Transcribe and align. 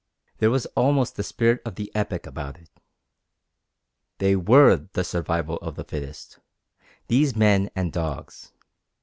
There 0.39 0.49
was 0.49 0.65
almost 0.75 1.15
the 1.15 1.21
spirit 1.21 1.61
of 1.63 1.75
the 1.75 1.91
epic 1.93 2.25
about 2.25 2.57
it. 2.57 2.71
They 4.17 4.35
were 4.35 4.87
the 4.93 5.03
survival 5.03 5.57
of 5.57 5.75
the 5.75 5.83
fittest 5.83 6.39
these 7.07 7.35
men 7.35 7.69
and 7.75 7.93
dogs. 7.93 8.51